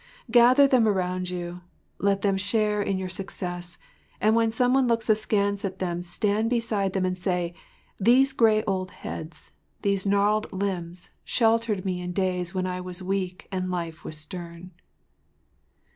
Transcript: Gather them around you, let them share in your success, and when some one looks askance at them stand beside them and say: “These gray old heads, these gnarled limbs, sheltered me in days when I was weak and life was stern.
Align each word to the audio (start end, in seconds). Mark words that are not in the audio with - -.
Gather 0.31 0.65
them 0.65 0.87
around 0.87 1.29
you, 1.29 1.61
let 1.99 2.23
them 2.23 2.35
share 2.35 2.81
in 2.81 2.97
your 2.97 3.07
success, 3.07 3.77
and 4.19 4.35
when 4.35 4.51
some 4.51 4.73
one 4.73 4.87
looks 4.87 5.11
askance 5.11 5.63
at 5.63 5.77
them 5.77 6.01
stand 6.01 6.49
beside 6.49 6.93
them 6.93 7.05
and 7.05 7.15
say: 7.15 7.53
“These 7.99 8.33
gray 8.33 8.63
old 8.63 8.89
heads, 8.89 9.51
these 9.83 10.07
gnarled 10.07 10.51
limbs, 10.51 11.11
sheltered 11.23 11.85
me 11.85 12.01
in 12.01 12.13
days 12.13 12.51
when 12.51 12.65
I 12.65 12.81
was 12.81 13.03
weak 13.03 13.47
and 13.51 13.69
life 13.69 14.03
was 14.03 14.17
stern. 14.17 14.71